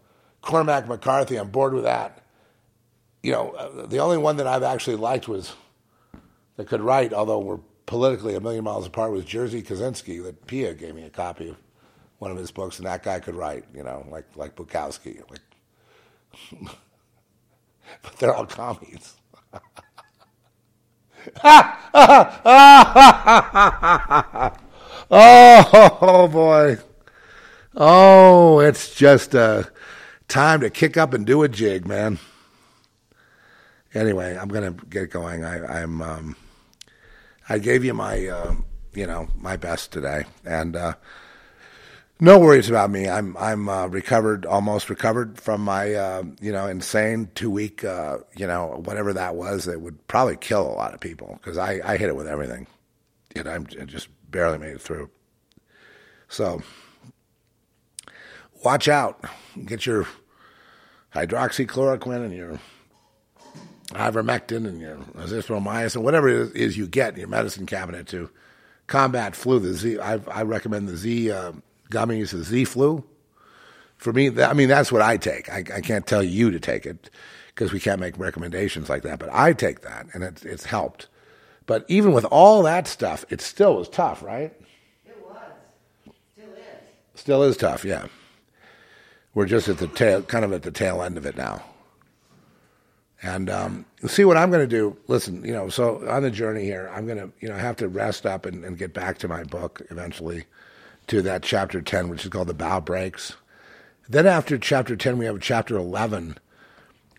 Cormac 0.41 0.87
McCarthy. 0.87 1.35
I'm 1.37 1.49
bored 1.49 1.73
with 1.73 1.83
that. 1.83 2.23
You 3.27 3.33
know, 3.33 3.49
uh, 3.49 3.85
the 3.85 3.97
only 3.97 4.17
one 4.17 4.37
that 4.37 4.47
I've 4.47 4.63
actually 4.63 4.95
liked 4.95 5.27
was 5.27 5.53
that 6.55 6.69
could 6.69 6.79
write, 6.79 7.11
although 7.11 7.39
we're 7.39 7.59
politically 7.85 8.35
a 8.35 8.39
million 8.39 8.63
miles 8.63 8.87
apart, 8.87 9.11
was 9.11 9.25
Jerzy 9.25 9.61
Kosinski. 9.61 10.23
That 10.23 10.47
Pia 10.47 10.73
gave 10.73 10.95
me 10.95 11.03
a 11.03 11.09
copy 11.09 11.49
of 11.49 11.57
one 12.19 12.31
of 12.31 12.37
his 12.37 12.51
books, 12.51 12.77
and 12.77 12.87
that 12.87 13.03
guy 13.03 13.19
could 13.19 13.35
write. 13.35 13.65
You 13.75 13.83
know, 13.83 14.07
like 14.09 14.27
like 14.37 14.55
Bukowski, 14.55 15.19
like. 15.29 15.41
but 18.01 18.17
they're 18.17 18.33
all 18.33 18.45
commies. 18.45 19.17
oh 25.11 26.29
boy. 26.31 26.77
Oh, 27.75 28.59
it's 28.61 28.95
just 28.95 29.35
uh, 29.35 29.63
time 30.29 30.61
to 30.61 30.69
kick 30.69 30.95
up 30.95 31.13
and 31.13 31.25
do 31.25 31.43
a 31.43 31.49
jig, 31.49 31.85
man. 31.85 32.19
Anyway, 33.93 34.37
I'm 34.37 34.49
gonna 34.49 34.75
get 34.89 35.11
going. 35.11 35.43
I, 35.43 35.81
am 35.81 36.01
um, 36.01 36.35
I 37.47 37.59
gave 37.59 37.83
you 37.83 37.93
my, 37.93 38.27
uh, 38.27 38.55
you 38.93 39.07
know, 39.07 39.27
my 39.35 39.55
best 39.55 39.91
today, 39.91 40.25
and 40.45 40.75
uh, 40.75 40.93
no 42.19 42.39
worries 42.39 42.69
about 42.69 42.89
me. 42.89 43.07
I'm 43.07 43.37
I'm 43.37 43.69
uh, 43.69 43.87
recovered, 43.87 44.45
almost 44.45 44.89
recovered 44.89 45.39
from 45.39 45.61
my 45.61 45.93
uh, 45.93 46.23
you 46.41 46.51
know 46.51 46.67
insane 46.67 47.29
two 47.35 47.49
week 47.49 47.83
uh, 47.83 48.17
you 48.35 48.47
know 48.47 48.81
whatever 48.85 49.13
that 49.13 49.35
was 49.35 49.65
that 49.65 49.81
would 49.81 50.07
probably 50.07 50.35
kill 50.37 50.63
a 50.67 50.73
lot 50.73 50.93
of 50.93 50.99
people 50.99 51.39
because 51.41 51.57
I, 51.57 51.79
I 51.83 51.97
hit 51.97 52.09
it 52.09 52.15
with 52.15 52.27
everything. 52.27 52.67
You 53.35 53.43
know, 53.43 53.51
I 53.51 53.85
just 53.85 54.09
barely 54.31 54.57
made 54.57 54.71
it 54.71 54.81
through. 54.81 55.09
So 56.27 56.61
watch 58.63 58.87
out. 58.87 59.23
Get 59.65 59.85
your 59.85 60.07
hydroxychloroquine 61.13 62.25
and 62.25 62.33
your 62.33 62.59
ivermectin 63.97 64.67
and 64.67 64.79
your 64.79 64.97
azithromycin, 65.15 66.01
whatever 66.01 66.27
it 66.27 66.55
is 66.55 66.77
you 66.77 66.87
get 66.87 67.13
in 67.13 67.19
your 67.19 67.29
medicine 67.29 67.65
cabinet 67.65 68.07
to 68.07 68.29
combat 68.87 69.35
flu. 69.35 69.59
The 69.59 69.73
Z, 69.73 69.99
I, 69.99 70.19
I 70.31 70.43
recommend 70.43 70.87
the 70.87 70.97
Z. 70.97 71.31
Uh, 71.31 71.53
gummies, 71.89 72.31
the 72.31 72.43
Z 72.43 72.65
flu. 72.65 73.03
For 73.97 74.13
me, 74.13 74.41
I 74.41 74.53
mean, 74.53 74.69
that's 74.69 74.91
what 74.91 75.01
I 75.01 75.17
take. 75.17 75.49
I, 75.49 75.63
I 75.73 75.81
can't 75.81 76.05
tell 76.05 76.21
you 76.21 76.51
to 76.51 76.59
take 76.59 76.85
it 76.85 77.09
because 77.47 77.73
we 77.73 77.79
can't 77.79 77.99
make 77.99 78.17
recommendations 78.19 78.89
like 78.89 79.01
that, 79.03 79.17
but 79.17 79.29
I 79.31 79.53
take 79.53 79.81
that 79.81 80.07
and 80.13 80.23
it's, 80.23 80.43
it's 80.45 80.65
helped. 80.65 81.07
But 81.65 81.85
even 81.87 82.13
with 82.13 82.25
all 82.25 82.63
that 82.63 82.87
stuff, 82.87 83.25
it 83.29 83.41
still 83.41 83.75
was 83.77 83.89
tough, 83.89 84.21
right? 84.21 84.53
It 85.05 85.17
was. 85.23 86.13
Still 86.35 86.53
is. 86.53 87.19
Still 87.19 87.43
is 87.43 87.57
tough, 87.57 87.83
yeah. 87.83 88.07
We're 89.33 89.47
just 89.47 89.67
at 89.67 89.79
the 89.79 89.87
tail, 89.87 90.21
kind 90.21 90.45
of 90.45 90.53
at 90.53 90.61
the 90.61 90.71
tail 90.71 91.01
end 91.01 91.17
of 91.17 91.25
it 91.25 91.35
now. 91.35 91.63
And 93.23 93.49
um, 93.49 93.85
see 94.05 94.25
what 94.25 94.37
I'm 94.37 94.51
going 94.51 94.67
to 94.67 94.75
do. 94.75 94.95
Listen, 95.07 95.43
you 95.43 95.51
know, 95.51 95.69
so 95.69 96.07
on 96.07 96.21
the 96.21 96.29
journey 96.29 96.63
here, 96.63 96.91
I'm 96.93 97.07
going 97.07 97.17
to, 97.17 97.31
you 97.39 97.49
know, 97.49 97.55
have 97.55 97.75
to 97.77 97.87
rest 97.87 98.25
up 98.25 98.45
and, 98.45 98.63
and 98.63 98.77
get 98.77 98.93
back 98.93 99.17
to 99.19 99.27
my 99.27 99.43
book 99.43 99.81
eventually 99.89 100.45
to 101.07 101.21
that 101.23 101.41
chapter 101.41 101.81
10, 101.81 102.09
which 102.09 102.23
is 102.23 102.29
called 102.29 102.47
The 102.47 102.53
Bow 102.53 102.79
Breaks. 102.79 103.35
Then 104.07 104.27
after 104.27 104.57
chapter 104.57 104.95
10, 104.95 105.17
we 105.17 105.25
have 105.25 105.39
chapter 105.41 105.77
11, 105.77 106.37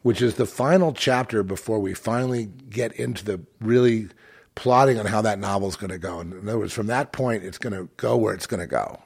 which 0.03 0.23
is 0.23 0.35
the 0.35 0.47
final 0.47 0.93
chapter 0.93 1.43
before 1.43 1.81
we 1.81 1.95
finally 1.95 2.49
get 2.71 2.93
into 2.93 3.25
the 3.25 3.41
really 3.61 4.09
plotting 4.55 4.99
on 4.99 5.07
how 5.07 5.23
that 5.23 5.39
novel 5.39 5.69
is 5.69 5.77
going 5.77 5.91
to 5.91 5.99
go. 5.99 6.21
In 6.21 6.33
other 6.49 6.59
words, 6.59 6.73
from 6.73 6.87
that 6.87 7.13
point, 7.13 7.45
it's 7.45 7.59
going 7.59 7.75
to 7.75 7.89
go 7.97 8.17
where 8.17 8.35
it's 8.35 8.47
going 8.47 8.61
to 8.61 8.67
go. 8.67 9.01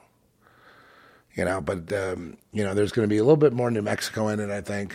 You 1.35 1.45
know, 1.45 1.61
but, 1.61 1.91
um, 1.91 2.37
you 2.51 2.63
know, 2.63 2.75
there's 2.75 2.91
going 2.91 3.07
to 3.07 3.13
be 3.13 3.17
a 3.17 3.23
little 3.23 3.37
bit 3.37 3.53
more 3.53 3.71
New 3.71 3.81
Mexico 3.81 4.27
in 4.27 4.39
it, 4.39 4.51
I 4.51 4.61
think. 4.61 4.93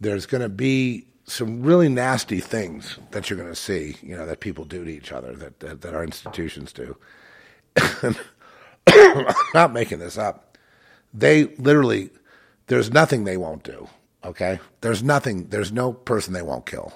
There's 0.00 0.26
going 0.26 0.42
to 0.42 0.48
be 0.48 1.06
some 1.24 1.62
really 1.62 1.88
nasty 1.88 2.40
things 2.40 2.98
that 3.10 3.28
you're 3.28 3.38
going 3.38 3.50
to 3.50 3.56
see, 3.56 3.96
you 4.02 4.16
know, 4.16 4.26
that 4.26 4.40
people 4.40 4.64
do 4.64 4.84
to 4.84 4.90
each 4.90 5.10
other, 5.10 5.34
that, 5.34 5.60
that, 5.60 5.80
that 5.80 5.94
our 5.94 6.04
institutions 6.04 6.72
do. 6.72 6.96
I'm 7.76 9.34
not 9.54 9.72
making 9.72 9.98
this 9.98 10.16
up. 10.16 10.56
They 11.12 11.44
literally, 11.56 12.10
there's 12.68 12.92
nothing 12.92 13.24
they 13.24 13.36
won't 13.36 13.64
do. 13.64 13.88
Okay, 14.24 14.58
there's 14.80 15.02
nothing. 15.02 15.48
There's 15.48 15.70
no 15.72 15.92
person 15.92 16.32
they 16.32 16.42
won't 16.42 16.66
kill. 16.66 16.92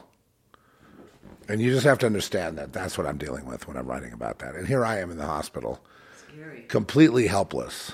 And 1.49 1.61
you 1.61 1.73
just 1.73 1.85
have 1.85 1.99
to 1.99 2.07
understand 2.07 2.59
that 2.59 2.73
that's 2.73 2.97
what 2.97 3.07
I'm 3.07 3.19
dealing 3.19 3.45
with 3.45 3.67
when 3.67 3.77
I'm 3.77 3.87
writing 3.87 4.13
about 4.13 4.39
that. 4.39 4.55
And 4.55 4.67
here 4.67 4.85
I 4.85 4.99
am 4.99 5.11
in 5.11 5.17
the 5.17 5.27
hospital, 5.27 5.81
Scary. 6.29 6.63
completely 6.69 7.27
helpless. 7.27 7.93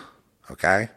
Okay? 0.51 0.91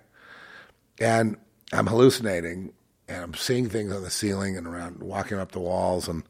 And 1.00 1.38
I'm 1.72 1.88
hallucinating 1.88 2.74
and 3.10 3.24
I'm 3.24 3.34
seeing 3.34 3.68
things 3.68 3.92
on 3.92 4.04
the 4.04 4.10
ceiling 4.10 4.56
and 4.56 4.68
around 4.68 5.02
walking 5.02 5.38
up 5.38 5.52
the 5.52 5.60
walls 5.60 6.08
and 6.08 6.24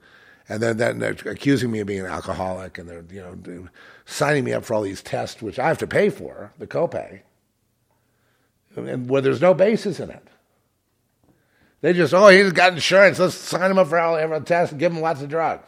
and 0.51 0.63
then, 0.63 0.77
then 0.77 0.97
they're 0.97 1.15
accusing 1.25 1.69
me 1.69 1.79
of 1.79 1.85
being 1.85 1.99
an 1.99 2.07
alcoholic 2.07 2.79
and 2.79 2.89
they're 2.89 3.05
you 3.11 3.21
know 3.21 3.67
signing 4.05 4.43
me 4.43 4.53
up 4.53 4.65
for 4.65 4.73
all 4.73 4.81
these 4.81 5.03
tests 5.03 5.41
which 5.41 5.59
I 5.59 5.67
have 5.67 5.77
to 5.79 5.87
pay 5.87 6.09
for, 6.09 6.53
the 6.57 6.65
copay. 6.65 7.21
And 8.75 9.09
where 9.09 9.21
there's 9.21 9.41
no 9.41 9.53
basis 9.53 9.99
in 9.99 10.09
it. 10.09 10.27
They 11.81 11.93
just, 11.93 12.13
oh, 12.13 12.27
he's 12.27 12.51
got 12.51 12.73
insurance. 12.73 13.19
Let's 13.19 13.35
sign 13.35 13.71
him 13.71 13.77
up 13.79 13.87
for 13.87 13.99
all 13.99 14.15
every 14.15 14.41
test 14.41 14.71
and 14.71 14.79
give 14.79 14.91
him 14.91 15.01
lots 15.01 15.21
of 15.21 15.29
drugs. 15.29 15.67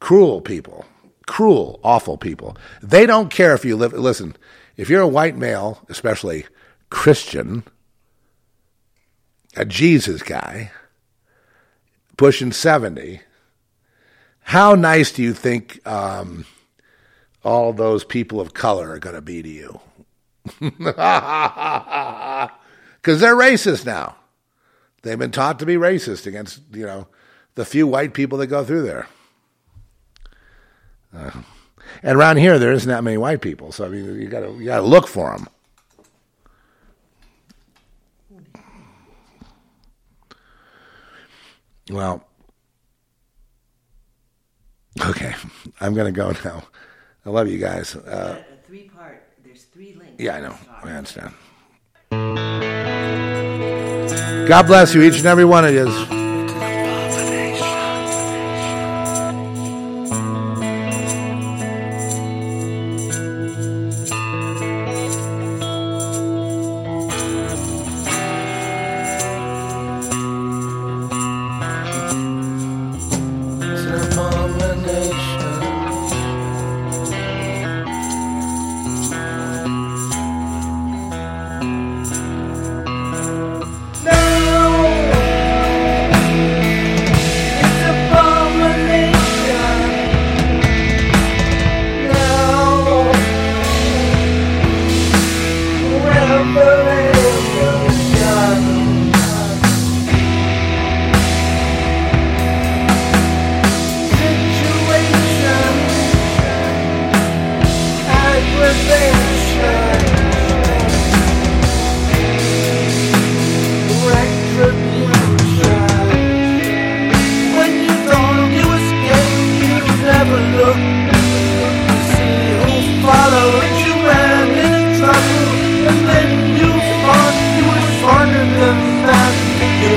Cruel 0.00 0.40
people. 0.40 0.84
Cruel, 1.26 1.80
awful 1.82 2.18
people. 2.18 2.56
They 2.82 3.06
don't 3.06 3.30
care 3.30 3.54
if 3.54 3.64
you 3.64 3.76
live. 3.76 3.92
Listen, 3.92 4.36
if 4.76 4.90
you're 4.90 5.00
a 5.00 5.08
white 5.08 5.36
male, 5.36 5.84
especially 5.88 6.46
Christian, 6.90 7.64
a 9.56 9.64
Jesus 9.64 10.22
guy, 10.22 10.70
pushing 12.16 12.52
70, 12.52 13.20
how 14.40 14.74
nice 14.74 15.12
do 15.12 15.22
you 15.22 15.32
think 15.32 15.86
um, 15.86 16.44
all 17.42 17.72
those 17.72 18.04
people 18.04 18.40
of 18.40 18.54
color 18.54 18.90
are 18.90 18.98
going 18.98 19.14
to 19.14 19.22
be 19.22 19.42
to 19.42 19.48
you? 19.48 19.80
Because 23.04 23.20
they're 23.20 23.36
racist 23.36 23.84
now. 23.84 24.16
They've 25.02 25.18
been 25.18 25.30
taught 25.30 25.58
to 25.58 25.66
be 25.66 25.74
racist 25.74 26.26
against, 26.26 26.62
you 26.72 26.86
know, 26.86 27.06
the 27.54 27.66
few 27.66 27.86
white 27.86 28.14
people 28.14 28.38
that 28.38 28.46
go 28.46 28.64
through 28.64 28.82
there. 28.82 29.06
Uh, 31.14 31.42
and 32.02 32.16
around 32.16 32.38
here, 32.38 32.58
there 32.58 32.72
isn't 32.72 32.88
that 32.88 33.04
many 33.04 33.18
white 33.18 33.42
people, 33.42 33.72
so 33.72 33.84
I 33.84 33.88
mean, 33.88 34.18
you 34.18 34.28
got 34.28 34.40
to 34.40 34.58
you 34.58 34.64
got 34.64 34.78
to 34.78 34.86
look 34.86 35.06
for 35.06 35.36
them. 35.36 35.48
Well, 41.90 42.24
okay, 45.06 45.34
I'm 45.80 45.94
going 45.94 46.12
to 46.12 46.16
go 46.16 46.32
now. 46.44 46.62
I 47.26 47.30
love 47.30 47.48
you 47.48 47.58
guys. 47.58 47.94
Uh, 47.96 48.42
a 48.52 48.66
three 48.66 48.88
part. 48.88 49.22
There's 49.44 49.64
three 49.64 49.94
links. 49.94 50.14
yeah, 50.18 50.36
I 50.36 50.40
know. 50.40 50.56
I 50.82 50.90
understand. 50.92 51.34
God 54.48 54.66
bless 54.66 54.94
you, 54.94 55.02
each 55.02 55.18
and 55.18 55.26
every 55.26 55.44
one 55.44 55.64
of 55.64 55.72
you. 55.72 56.23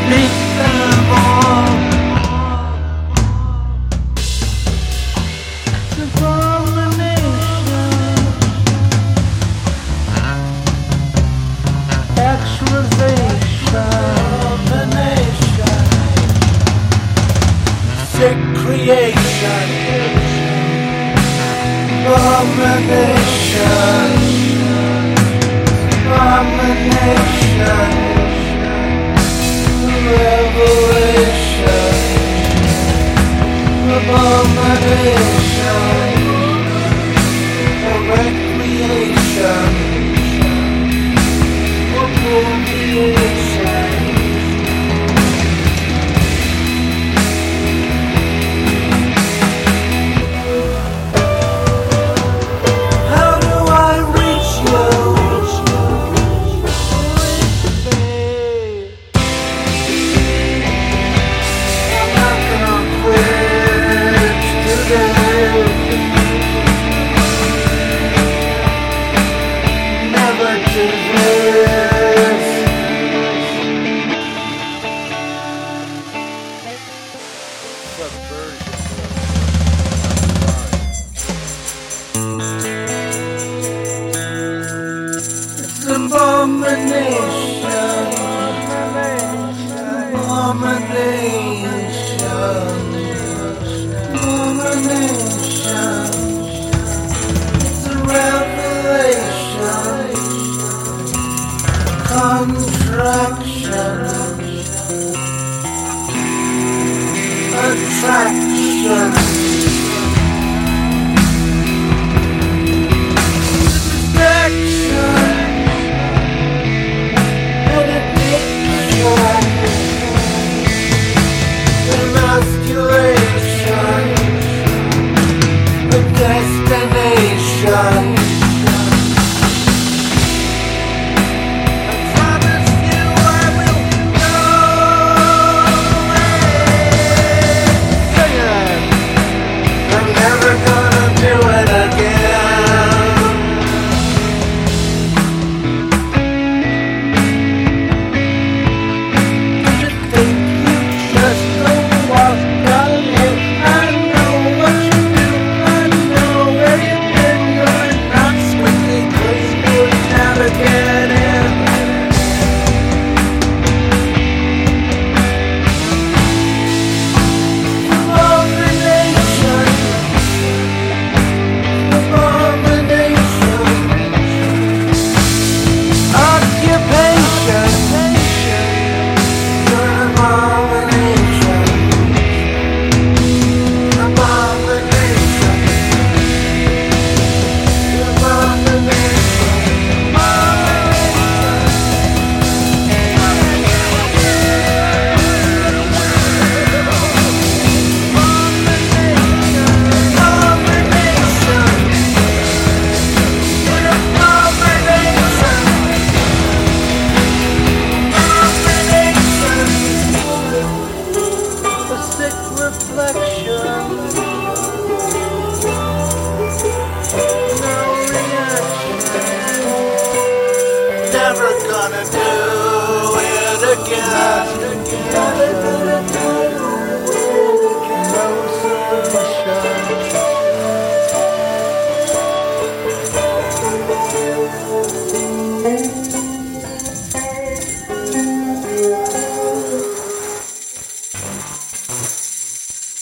me. 0.05 0.86